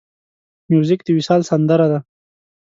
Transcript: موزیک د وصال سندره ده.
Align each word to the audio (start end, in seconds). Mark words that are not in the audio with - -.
موزیک 0.71 0.99
د 1.05 1.09
وصال 1.17 1.41
سندره 1.49 1.87
ده. 1.91 1.99